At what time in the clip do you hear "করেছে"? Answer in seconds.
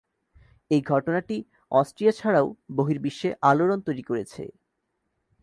4.03-4.43